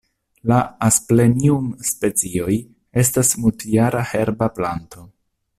La 0.51 0.55
Asplenium-specioj 0.85 2.57
estas 3.05 3.33
multjara 3.45 4.05
herba 4.15 4.53
planto. 4.61 5.11